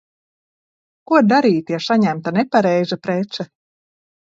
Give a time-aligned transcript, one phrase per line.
[1.11, 3.49] Ko darīt, ja saņemta nepareiza prece?